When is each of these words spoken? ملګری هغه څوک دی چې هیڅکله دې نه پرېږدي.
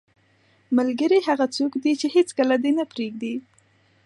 ملګری 0.77 1.19
هغه 1.27 1.45
څوک 1.55 1.71
دی 1.83 1.93
چې 2.01 2.07
هیڅکله 2.15 2.55
دې 2.63 2.71
نه 2.77 2.85
پرېږدي. 2.91 3.35